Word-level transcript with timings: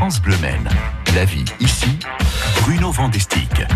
France 0.00 0.22
Bleu. 0.22 0.34
La 1.14 1.26
vie 1.26 1.44
ici, 1.60 1.98
Bruno 2.62 2.90
Vandestick. 2.90 3.66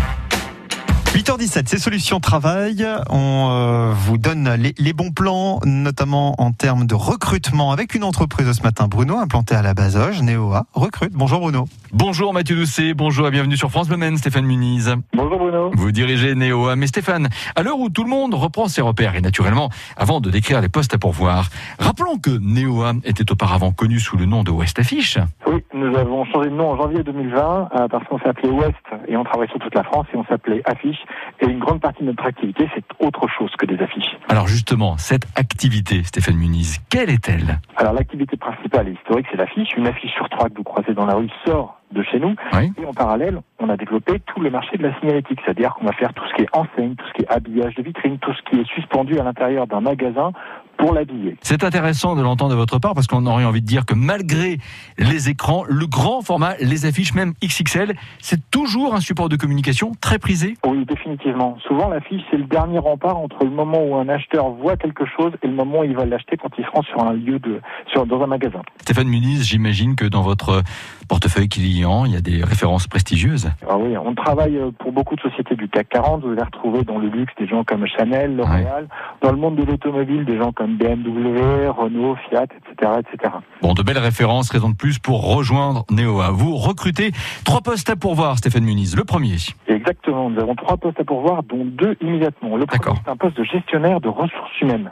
8h17, 1.15 1.63
c'est 1.67 1.77
Solutions 1.77 2.19
Travail. 2.19 2.85
On 3.09 3.47
euh, 3.49 3.93
vous 3.95 4.17
donne 4.17 4.53
les, 4.55 4.75
les, 4.77 4.91
bons 4.91 5.11
plans, 5.11 5.61
notamment 5.63 6.35
en 6.39 6.51
termes 6.51 6.85
de 6.85 6.93
recrutement 6.93 7.71
avec 7.71 7.95
une 7.95 8.03
entreprise 8.03 8.51
ce 8.51 8.61
matin, 8.61 8.87
Bruno, 8.89 9.17
implantée 9.17 9.55
à 9.55 9.61
la 9.61 9.73
Bazoge, 9.73 10.21
Neoa, 10.21 10.65
recrute. 10.73 11.13
Bonjour 11.13 11.39
Bruno. 11.39 11.69
Bonjour 11.93 12.33
Mathieu 12.33 12.57
Doucet, 12.57 12.93
bonjour 12.93 13.25
et 13.29 13.31
bienvenue 13.31 13.55
sur 13.55 13.71
France 13.71 13.87
Bleu 13.87 14.17
Stéphane 14.17 14.43
Muniz. 14.43 14.93
Bonjour 15.13 15.39
Bruno. 15.39 15.71
Vous 15.73 15.93
dirigez 15.93 16.35
Neoa, 16.35 16.75
mais 16.75 16.87
Stéphane, 16.87 17.29
à 17.55 17.63
l'heure 17.63 17.79
où 17.79 17.89
tout 17.89 18.03
le 18.03 18.09
monde 18.09 18.33
reprend 18.33 18.67
ses 18.67 18.81
repères 18.81 19.15
et 19.15 19.21
naturellement, 19.21 19.69
avant 19.95 20.19
de 20.19 20.29
décrire 20.29 20.59
les 20.59 20.67
postes 20.67 20.93
à 20.93 20.97
pourvoir, 20.97 21.47
rappelons 21.79 22.17
que 22.17 22.31
Neoa 22.31 22.95
était 23.05 23.31
auparavant 23.31 23.71
connu 23.71 24.01
sous 24.01 24.17
le 24.17 24.25
nom 24.25 24.43
de 24.43 24.51
West 24.51 24.79
Affiche. 24.79 25.17
Oui, 25.47 25.63
nous 25.73 25.95
avons 25.95 26.25
changé 26.25 26.49
de 26.49 26.55
nom 26.55 26.71
en 26.71 26.77
janvier 26.77 27.03
2020 27.03 27.69
euh, 27.73 27.87
parce 27.87 28.05
qu'on 28.09 28.19
s'appelait 28.19 28.49
West 28.49 28.75
et 29.07 29.17
on 29.17 29.23
travaillait 29.23 29.51
sur 29.51 29.59
toute 29.59 29.75
la 29.75 29.83
France 29.83 30.07
et 30.13 30.17
on 30.17 30.25
s'appelait 30.25 30.61
Affiche. 30.65 31.03
Et 31.41 31.45
une 31.45 31.59
grande 31.59 31.81
partie 31.81 32.03
de 32.03 32.07
notre 32.07 32.25
activité, 32.25 32.69
c'est 32.73 32.83
autre 32.99 33.27
chose 33.27 33.51
que 33.57 33.65
des 33.65 33.81
affiches. 33.81 34.17
Alors 34.29 34.47
justement, 34.47 34.97
cette 34.97 35.25
activité, 35.35 36.03
Stéphane 36.03 36.35
Muniz, 36.35 36.79
quelle 36.89 37.09
est-elle? 37.09 37.59
Alors 37.77 37.93
l'activité 37.93 38.37
principale 38.37 38.89
et 38.89 38.91
historique, 38.93 39.27
c'est 39.31 39.37
l'affiche. 39.37 39.69
Une 39.77 39.87
affiche 39.87 40.13
sur 40.13 40.29
trois 40.29 40.49
que 40.49 40.55
vous 40.55 40.63
croisez 40.63 40.93
dans 40.93 41.05
la 41.05 41.15
rue 41.15 41.29
sort 41.45 41.79
de 41.91 42.03
chez 42.03 42.19
nous. 42.19 42.35
Oui. 42.53 42.71
Et 42.81 42.85
en 42.85 42.93
parallèle, 42.93 43.41
on 43.59 43.69
a 43.69 43.77
développé 43.77 44.19
tout 44.19 44.41
le 44.41 44.49
marché 44.49 44.77
de 44.77 44.83
la 44.83 44.97
signalétique, 44.99 45.39
c'est-à-dire 45.45 45.73
qu'on 45.75 45.85
va 45.85 45.93
faire 45.93 46.13
tout 46.13 46.23
ce 46.29 46.33
qui 46.33 46.41
est 46.41 46.55
enseigne, 46.55 46.95
tout 46.95 47.05
ce 47.07 47.13
qui 47.13 47.21
est 47.21 47.31
habillage 47.31 47.75
de 47.75 47.83
vitrine, 47.83 48.17
tout 48.19 48.33
ce 48.33 48.41
qui 48.49 48.59
est 48.59 48.67
suspendu 48.67 49.19
à 49.19 49.23
l'intérieur 49.23 49.67
d'un 49.67 49.81
magasin 49.81 50.31
pour 50.77 50.93
l'habiller. 50.93 51.37
C'est 51.41 51.63
intéressant 51.63 52.15
de 52.15 52.21
l'entendre 52.21 52.51
de 52.51 52.55
votre 52.55 52.79
part 52.79 52.93
parce 52.93 53.07
qu'on 53.07 53.25
aurait 53.25 53.45
envie 53.45 53.61
de 53.61 53.65
dire 53.65 53.85
que 53.85 53.93
malgré 53.93 54.57
les 54.97 55.29
écrans, 55.29 55.63
le 55.67 55.85
grand 55.87 56.21
format, 56.21 56.55
les 56.59 56.85
affiches 56.85 57.13
même 57.13 57.33
XXL, 57.43 57.95
c'est 58.19 58.49
toujours 58.51 58.95
un 58.95 58.99
support 58.99 59.29
de 59.29 59.35
communication 59.35 59.91
très 60.01 60.19
prisé. 60.19 60.55
Oui, 60.65 60.85
définitivement. 60.85 61.57
Souvent, 61.67 61.89
l'affiche, 61.89 62.21
c'est 62.31 62.37
le 62.37 62.45
dernier 62.45 62.79
rempart 62.79 63.17
entre 63.17 63.43
le 63.43 63.51
moment 63.51 63.83
où 63.83 63.95
un 63.95 64.09
acheteur 64.09 64.49
voit 64.49 64.77
quelque 64.77 65.05
chose 65.05 65.33
et 65.43 65.47
le 65.47 65.53
moment 65.53 65.79
où 65.79 65.83
il 65.83 65.95
va 65.95 66.05
l'acheter 66.05 66.37
quand 66.37 66.49
il 66.57 66.65
se 66.65 66.69
rend 66.69 66.83
sur 66.83 67.03
un 67.03 67.13
lieu 67.13 67.39
de, 67.39 67.61
sur, 67.91 68.05
dans 68.05 68.21
un 68.21 68.27
magasin. 68.27 68.61
Stéphane 68.81 69.07
Muniz, 69.07 69.43
j'imagine 69.43 69.95
que 69.95 70.05
dans 70.05 70.21
votre 70.21 70.63
portefeuille 71.07 71.49
client, 71.49 72.05
il 72.05 72.13
y 72.13 72.17
a 72.17 72.21
des 72.21 72.43
références 72.43 72.87
prestigieuses. 72.87 73.49
Ah 73.69 73.77
oui, 73.77 73.95
on 73.97 74.15
travaille 74.15 74.59
pour 74.79 74.91
beaucoup 74.91 75.15
de 75.15 75.21
sociétés 75.21 75.55
du 75.55 75.67
CAC 75.69 75.89
40. 75.89 76.23
Vous 76.23 76.31
allez 76.31 76.43
retrouver 76.43 76.83
dans 76.83 76.97
le 76.97 77.07
luxe 77.07 77.33
des 77.37 77.47
gens 77.47 77.63
comme 77.63 77.85
Chanel, 77.87 78.35
L'Oréal. 78.35 78.87
Dans 79.21 79.31
le 79.31 79.37
monde 79.37 79.55
de 79.55 79.63
l'automobile, 79.63 80.25
des 80.25 80.37
gens 80.37 80.51
comme 80.51 80.64
BMW, 80.67 81.69
Renault, 81.69 82.15
Fiat, 82.29 82.43
etc., 82.43 82.91
etc. 82.99 83.33
Bon, 83.61 83.73
de 83.73 83.83
belles 83.83 83.97
références, 83.97 84.49
raison 84.49 84.69
de 84.69 84.75
plus 84.75 84.99
pour 84.99 85.35
rejoindre 85.35 85.85
Neoa. 85.91 86.31
Vous 86.31 86.55
recrutez 86.55 87.11
trois 87.43 87.61
postes 87.61 87.89
à 87.89 87.95
pourvoir, 87.95 88.37
Stéphane 88.37 88.63
Muniz. 88.63 88.95
Le 88.95 89.03
premier. 89.03 89.37
Exactement. 89.67 90.29
Nous 90.29 90.41
avons 90.41 90.55
trois 90.55 90.77
postes 90.77 90.99
à 90.99 91.03
pourvoir, 91.03 91.43
dont 91.43 91.65
deux 91.65 91.95
immédiatement. 92.01 92.57
Le 92.57 92.65
premier, 92.65 92.97
c'est 93.03 93.11
un 93.11 93.17
poste 93.17 93.37
de 93.37 93.43
gestionnaire 93.43 94.01
de 94.01 94.09
ressources 94.09 94.61
humaines. 94.61 94.91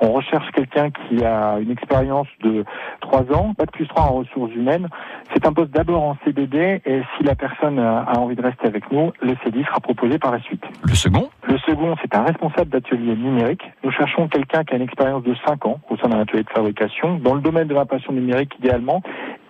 On 0.00 0.12
recherche 0.12 0.50
quelqu'un 0.52 0.90
qui 0.90 1.24
a 1.24 1.58
une 1.58 1.70
expérience 1.70 2.26
de 2.42 2.64
trois 3.00 3.22
ans, 3.32 3.54
pas 3.54 3.66
de 3.66 3.70
plus 3.70 3.86
trois 3.88 4.04
en 4.04 4.14
ressources 4.14 4.52
humaines. 4.54 4.88
C'est 5.32 5.46
un 5.46 5.52
poste 5.52 5.70
d'abord 5.70 6.02
en 6.02 6.16
CDD 6.24 6.82
et 6.84 7.02
si 7.16 7.24
la 7.24 7.34
personne 7.34 7.78
a 7.78 8.18
envie 8.18 8.36
de 8.36 8.42
rester 8.42 8.66
avec 8.66 8.90
nous, 8.90 9.12
le 9.22 9.34
CDI 9.44 9.64
sera 9.64 9.80
proposé 9.80 10.18
par 10.18 10.32
la 10.32 10.40
suite. 10.40 10.64
Le 10.82 10.94
second? 10.94 11.28
Le 11.46 11.58
second, 11.58 11.94
c'est 12.02 12.14
un 12.14 12.22
responsable 12.22 12.70
d'atelier 12.70 13.14
numérique. 13.16 13.62
Nous 13.82 13.90
cherchons 13.92 14.28
quelqu'un 14.28 14.64
qui 14.64 14.74
a 14.74 14.76
une 14.76 14.82
expérience 14.82 15.22
de 15.22 15.34
cinq 15.46 15.64
ans 15.66 15.80
au 15.88 15.96
sein 15.96 16.08
d'un 16.08 16.20
atelier 16.20 16.42
de 16.42 16.50
fabrication 16.50 17.18
dans 17.18 17.34
le 17.34 17.40
domaine 17.40 17.68
de 17.68 17.74
l'impression 17.74 18.12
numérique 18.12 18.54
idéalement 18.58 19.02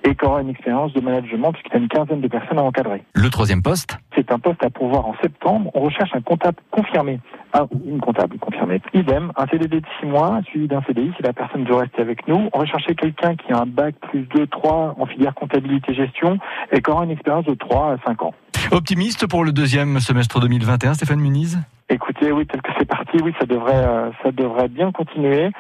et 0.05 0.15
qui 0.15 0.25
aura 0.25 0.43
une 0.43 0.51
expérience 0.51 0.93
de 0.93 1.01
management 1.01 1.53
puisqu'il 1.53 1.73
y 1.73 1.77
a 1.77 1.79
une 1.79 1.89
quinzaine 1.89 2.21
de 2.21 2.29
personnes 2.29 2.59
à 2.59 2.63
encadrer. 2.63 3.03
Le 3.15 3.31
troisième 3.31 3.63
poste? 3.63 3.99
C'est 4.15 4.31
un 4.31 4.39
poste 4.39 4.63
à 4.63 4.71
pourvoir 4.71 5.07
en 5.07 5.15
septembre. 5.23 5.71
On 5.75 5.81
recherche 5.81 6.11
un 6.15 6.21
comptable 6.21 6.59
confirmé. 6.71 7.21
Un, 7.57 7.69
une 7.87 8.01
comptable 8.01 8.37
confirmée. 8.39 8.81
Idem, 8.95 9.31
un 9.37 9.47
CDD 9.47 9.81
de 9.81 9.87
6 10.01 10.07
mois 10.07 10.41
suivi 10.47 10.67
d'un 10.67 10.83
CDI 10.83 11.13
si 11.17 11.23
la 11.23 11.33
personne 11.33 11.65
veut 11.65 11.77
rester 11.77 12.03
avec 12.03 12.27
nous. 12.27 12.49
On 12.53 12.59
recherchait 12.59 12.97
quelqu'un 12.97 13.37
qui 13.37 13.53
a 13.53 13.61
un 13.61 13.67
bac 13.67 13.95
plus 14.11 14.27
2, 14.35 14.49
3 14.49 14.97
en 14.99 15.07
filière 15.07 15.35
comptabilité 15.35 15.95
gestion 15.95 16.39
et 16.73 16.83
qui 16.83 16.91
aura 16.91 17.05
une 17.05 17.13
expérience 17.13 17.45
de 17.45 17.55
3 17.55 17.93
à 17.93 17.97
5 18.05 18.23
ans. 18.23 18.35
Optimiste 18.73 19.29
pour 19.29 19.45
le 19.45 19.53
deuxième 19.53 20.01
semestre 20.01 20.41
2021, 20.41 20.95
Stéphane 20.95 21.21
Muniz? 21.21 21.59
Écoutez, 21.91 22.33
oui, 22.33 22.47
tel 22.47 22.63
que 22.63 22.71
c'est 22.79 22.87
parti, 22.89 23.19
oui, 23.23 23.33
ça 23.39 23.45
devrait, 23.47 23.75
euh, 23.87 24.11
ça 24.23 24.33
devrait 24.33 24.69
bien 24.69 24.91
continuer. 24.91 25.51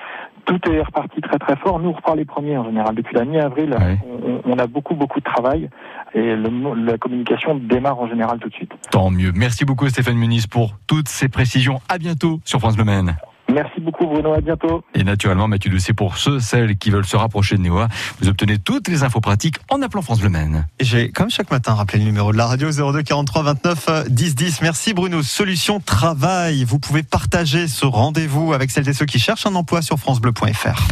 Tout 0.46 0.58
est 0.70 0.80
reparti 0.82 1.20
très 1.20 1.38
très 1.38 1.56
fort. 1.56 1.78
Nous, 1.78 1.90
on 1.90 1.92
repart 1.92 2.16
les 2.16 2.24
premiers 2.24 2.56
en 2.56 2.64
général. 2.64 2.94
Depuis 2.94 3.14
la 3.14 3.24
mi-avril, 3.24 3.70
Ouais. 3.78 3.98
on, 4.06 4.40
on 4.52 4.58
a 4.58 4.66
beaucoup 4.66 4.94
beaucoup 4.94 5.20
de 5.20 5.24
travail 5.24 5.68
et 6.14 6.36
le, 6.36 6.84
la 6.84 6.98
communication 6.98 7.56
démarre 7.56 7.98
en 7.98 8.08
général 8.08 8.38
tout 8.38 8.48
de 8.48 8.54
suite. 8.54 8.72
Tant 8.90 9.10
mieux. 9.10 9.32
Merci 9.34 9.64
beaucoup 9.64 9.88
Stéphane 9.88 10.16
Muniz 10.16 10.46
pour 10.46 10.76
toutes 10.86 11.08
ces 11.08 11.28
précisions. 11.28 11.80
À 11.88 11.98
bientôt 11.98 12.40
sur 12.44 12.60
France 12.60 12.76
Bleu 12.76 12.84
Maine. 12.84 13.16
Merci 13.52 13.80
beaucoup 13.80 14.06
Bruno, 14.06 14.32
à 14.32 14.40
bientôt. 14.40 14.82
Et 14.94 15.04
naturellement, 15.04 15.48
Mathieu 15.48 15.70
Doucet, 15.70 15.92
pour 15.92 16.16
ceux, 16.16 16.40
celles 16.40 16.76
qui 16.78 16.90
veulent 16.90 17.04
se 17.04 17.16
rapprocher 17.16 17.56
de 17.56 17.60
Neoa, 17.62 17.88
vous 18.20 18.28
obtenez 18.28 18.58
toutes 18.58 18.88
les 18.88 19.02
infos 19.02 19.20
pratiques 19.20 19.56
en 19.70 19.82
appelant 19.82 20.02
France 20.02 20.20
Bleu 20.20 20.30
Maine. 20.30 20.66
J'ai, 20.80 21.10
comme 21.10 21.30
chaque 21.30 21.50
matin, 21.50 21.74
rappelé 21.74 21.98
le 21.98 22.04
numéro 22.06 22.32
de 22.32 22.38
la 22.38 22.46
radio 22.46 22.70
02 22.70 23.02
43 23.02 23.42
29 23.42 24.08
10 24.08 24.34
10. 24.34 24.62
Merci 24.62 24.94
Bruno. 24.94 25.22
Solution 25.22 25.78
Travail. 25.78 26.64
Vous 26.64 26.78
pouvez 26.78 27.02
partager 27.02 27.68
ce 27.68 27.84
rendez-vous 27.84 28.54
avec 28.54 28.70
celles 28.70 28.88
et 28.88 28.94
ceux 28.94 29.06
qui 29.06 29.18
cherchent 29.18 29.46
un 29.46 29.54
emploi 29.54 29.82
sur 29.82 29.98
FranceBleu.fr. 29.98 30.88